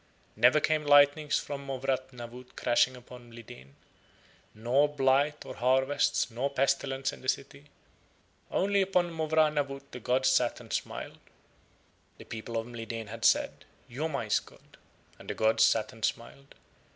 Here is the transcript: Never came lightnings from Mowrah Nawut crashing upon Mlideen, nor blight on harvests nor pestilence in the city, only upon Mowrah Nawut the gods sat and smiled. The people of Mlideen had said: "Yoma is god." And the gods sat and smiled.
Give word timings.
Never 0.35 0.59
came 0.59 0.83
lightnings 0.87 1.37
from 1.37 1.63
Mowrah 1.67 1.99
Nawut 2.11 2.55
crashing 2.55 2.95
upon 2.97 3.29
Mlideen, 3.31 3.73
nor 4.55 4.89
blight 4.89 5.45
on 5.45 5.53
harvests 5.53 6.31
nor 6.31 6.49
pestilence 6.49 7.13
in 7.13 7.21
the 7.21 7.29
city, 7.29 7.65
only 8.49 8.81
upon 8.81 9.11
Mowrah 9.13 9.51
Nawut 9.53 9.91
the 9.91 9.99
gods 9.99 10.29
sat 10.29 10.59
and 10.59 10.73
smiled. 10.73 11.19
The 12.17 12.25
people 12.25 12.57
of 12.57 12.65
Mlideen 12.65 13.09
had 13.09 13.23
said: 13.23 13.63
"Yoma 13.87 14.25
is 14.25 14.39
god." 14.39 14.75
And 15.19 15.29
the 15.29 15.35
gods 15.35 15.61
sat 15.63 15.93
and 15.93 16.03
smiled. 16.03 16.55